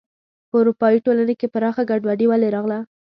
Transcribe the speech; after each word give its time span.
په 0.49 0.55
اروپايي 0.61 0.99
ټولنې 1.05 1.33
کې 1.39 1.47
پراخه 1.53 1.83
ګډوډي 1.89 2.25
ولې 2.27 2.47
راغله. 2.55 2.79